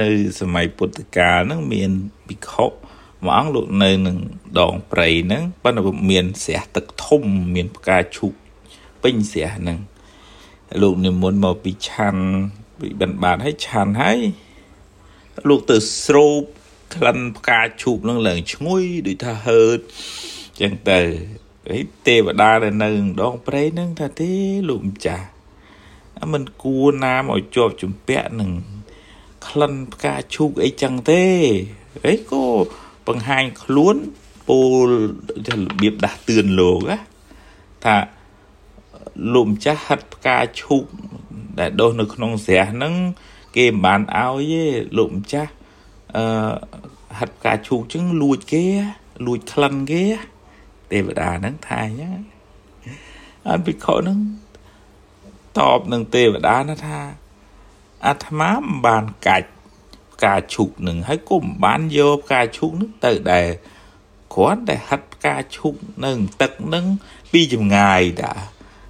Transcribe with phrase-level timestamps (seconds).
[0.00, 0.08] នៅ
[0.40, 1.90] សម័យពុទ្ធកាលហ្នឹងមាន
[2.28, 2.66] ភិក្ខុ
[3.24, 4.16] មួយអង្គលោកនៅនឹង
[4.60, 7.22] ដងព្រៃហ្នឹងប៉ុន្តែមានស្រះទឹកធំ
[7.54, 8.32] មានផ្កាឈូក
[9.02, 9.78] ពេញស្រះហ្នឹង
[10.82, 12.24] លោកនិមន្តមកពីឆាន់
[12.80, 14.18] ពីបិណ្ឌបាតឲ្យឆាន់ហើយ
[15.48, 16.40] លោកទៅស្រូប
[16.94, 19.78] ក្លិនផ្កាឈូកនឹងឡើងឈ្ងុយដូចថាហើត
[20.60, 21.00] ចឹងទៅ
[21.68, 22.90] ហើយទេវតាដែលនៅ
[23.22, 24.30] ដងព្រៃហ្នឹងថាទេ
[24.68, 25.26] លោកម្ចាស់
[26.32, 28.50] មិនគួរណាមឲ្យជាប់ជំពាក់នឹង
[29.48, 31.24] ក្លិនផ្កាឈូកអីចឹងទេ
[32.06, 32.44] អីក៏
[33.06, 33.96] បង្ហាញខ្លួន
[34.48, 34.88] ពោល
[35.48, 36.98] របៀបដាស់តឿនលោកណា
[37.84, 37.96] ថា
[39.34, 40.84] លោកម្ចាស់ហាត់ផ្កាឈូក
[41.58, 42.94] ដែលដុះនៅក្នុងស្រះហ្នឹង
[43.56, 44.64] គេមិនបានឲ្យទេ
[44.98, 45.52] លោកម្ចាស់
[46.16, 46.24] អឺ
[47.18, 48.64] ហាត់ផ្កាឈូកចឹងលួចគេ
[49.26, 50.04] លួចក្លិនគេ
[50.92, 52.20] ទេវតាហ្នឹងថាអញ្ចឹង
[53.48, 54.18] អត់ពិខុហ្នឹង
[55.58, 56.98] តបនឹងទេវតាណាថា
[58.06, 59.50] អាត្មាមិនបានកាច់
[60.12, 63.48] ផ្កាឈូកនឹងហើយក៏មិនបានយកផ្កាឈូកនឹងទៅដែរ
[64.34, 65.74] គ្រាន់តែហាត់ផ្កាឈូក
[66.04, 66.86] នឹងទឹកនឹង
[67.32, 68.32] ពីចម្ងាយតា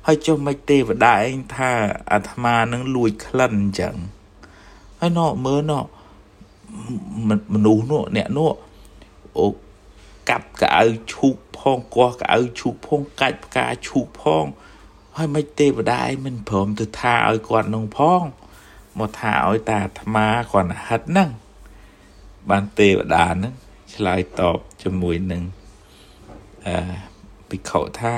[0.07, 1.73] ហើយចុះមិនទេវតាឯងថា
[2.13, 3.95] អាត្មានឹងលួចក្លិនអញ្ចឹង
[5.01, 5.81] ហើយណោមើលណោ
[7.55, 8.53] មនុស្សនោះអ្នកនោះ
[9.39, 9.47] អូ
[10.31, 14.45] កាប់កៅឈូកផងកោះកៅឈូកផងកាច់ផ្កាឈូកផង
[15.17, 18.23] ហើយមិនទេវតាឯងមិនព្រមទៅថាឲ្យគាត់នោះផង
[18.99, 21.31] មកថាឲ្យតាអាត្មាគាត់ហិតហ្នឹង
[22.51, 23.55] បានទេវតាហ្នឹង
[23.95, 25.43] ឆ្លើយតបជាមួយនឹង
[26.67, 26.77] អឺ
[27.49, 28.17] ភិក្ខុថា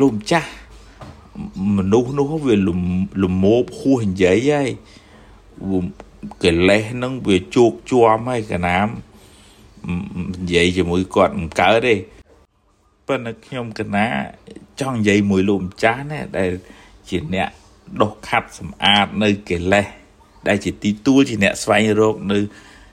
[0.00, 0.50] លោកម្ចាស់
[1.76, 2.54] មនុស្សនោះវា
[3.22, 4.68] លមោបហួសនិយាយហើយ
[6.42, 8.88] កលេសនឹងវាជោគជាំហើយកណាម
[10.42, 11.94] និយាយជាមួយគាត់មិនកើតទេ
[13.06, 14.06] ប៉ុន្តែខ្ញុំកណា
[14.80, 16.50] ចង់និយាយមួយលោកម្ចាស់ណាដែល
[17.08, 17.50] ជាអ្នក
[18.02, 19.86] ដោះខាត់សម្អាតនៅកិលេស
[20.48, 22.38] ដែលជាទីទួលជាអ្នកស្វែងរកនៅ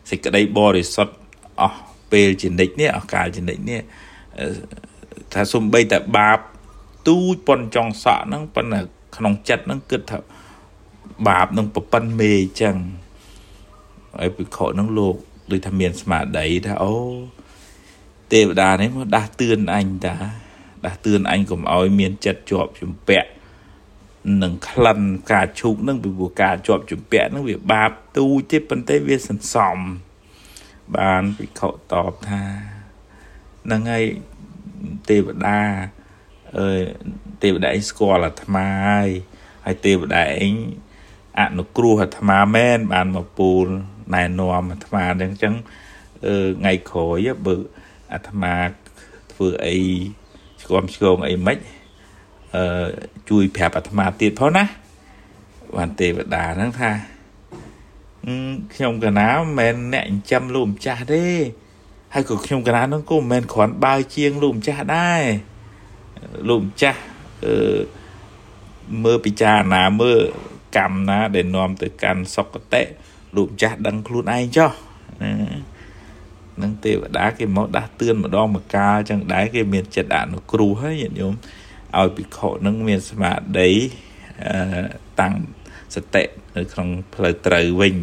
[0.10, 1.16] សេចក្តីបរិសុទ្ធ
[1.62, 1.80] អស់
[2.12, 3.80] ពេលជានិច្ចនេះអស់កាលជានិច្ចនេះ
[5.34, 6.40] ថាសំបីតែបាប
[7.08, 8.80] ទូចប៉ុនចង់សក់ហ្នឹងប៉ុន្តែ
[9.16, 10.20] ក្នុងចិត្តហ្នឹងគិតថា
[11.28, 12.76] បាបនឹងប្រប៉ិនមេអញ្ចឹង
[14.18, 15.16] ហើយពិខុហ្នឹងលោក
[15.52, 16.94] ដូចថាមានស្មារតីថាអូ
[18.34, 20.16] ទេវតានេះមកដាស់តឿនអញតា
[20.86, 23.30] ដាស់តឿនអញកុំឲ្យមានចិត្តជាប់ជំពាក់
[24.41, 25.00] នឹងក្លិន
[25.31, 29.78] ការឈូកនឹងពីព្រោះការជាប់ជំពាក់នឹងវាបាបទូចទេប៉ុន្តែវាសន្សំ
[30.97, 32.44] បានពិខុតបថា
[33.72, 34.06] នឹងហើយ
[35.09, 35.59] ទេវតា
[36.57, 36.67] អើ
[37.44, 39.09] ទេវតាឯងស្គាល់អាត្មាហើយ
[39.66, 40.53] ហើយទេវតាឯង
[41.40, 43.67] អនុគ្រោះអាត្មាមែនបានមកពូល
[44.16, 45.53] ណែនាំអាត្មាអញ្ចឹង
[46.59, 47.55] ថ្ងៃក្រោយបើ
[48.13, 48.55] អាត្មា
[49.34, 49.78] ធ្វើអី
[50.61, 51.57] ឆ្គំឆ្គងអីមិន
[52.56, 52.88] អឺ
[53.30, 54.66] ជួយប្រាប់អាត្មាទៀតផងណា
[55.75, 56.91] បានទេវតាហ្នឹងថា
[58.74, 61.25] ខ្ញុំកណាមិនមែនអ្នកចិញ្ចឹមលោកម្ចាស់ទេ
[62.14, 65.22] ហើយក៏ខ្ញុំកណាហ្នឹងក៏មិនមែនគ្រាន់បើជាងលោកម្ចាស់ដែរ
[66.50, 67.00] លោកម្ចាស់
[67.46, 67.56] អឺ
[69.03, 70.22] មើលពិចារណាមើល
[70.78, 72.84] កម្មណា ដែលនាំទៅកាន់សុគតិ
[73.35, 74.72] លោកម្ចាស់ដឹងខ្លួនឯងចុះ
[76.62, 81.34] នឹងទេវតាគេមកដាស់តឿនម្ដងម្កាលចឹងដែរគេមានចិត្តអនុគ្រោះហើយញាតិញោម
[82.00, 83.72] ឲ្យភិក្ខុនឹងមានស្មារតី
[85.22, 85.34] តាំង
[85.96, 86.24] សតិ
[86.56, 87.98] នៅក្នុងផ្លូវត្រូវវិញ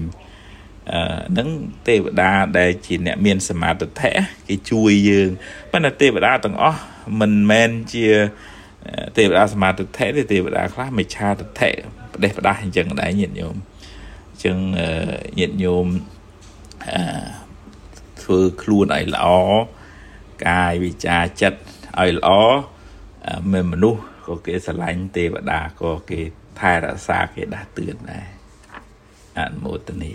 [0.93, 1.49] អឺនឹង
[1.89, 3.87] ទេវតាដែលជាអ្នកមានសមាធិ
[4.49, 5.31] គេជួយយើង
[5.73, 6.83] ប៉ុន្តែទេវតាទាំងអស់
[7.21, 8.09] មិនមែនជា
[9.17, 9.85] ទេវតាសមាធិ
[10.17, 11.71] ទេទេវតាខ្លះមិឆាទិដ្ឋិ
[12.15, 13.57] ផ្ដេសផ្ដាស់អញ្ចឹងដែរញាតិញោម
[14.31, 14.59] អញ្ចឹង
[15.39, 15.87] ញាតិញោម
[16.89, 17.01] អឺ
[18.23, 19.27] ធ្វើខ្លួនឲ្យល្អ
[20.47, 21.61] កាយវិចារចិត្ត
[22.01, 22.31] ឲ្យល្អ
[23.53, 26.21] មានមនុស្សក៏គេស្រឡាញ់ទេវតាក៏គេ
[26.61, 28.27] ថែរក្សាគេដាស់តឿនដែរ
[29.39, 30.13] អនុមោទនា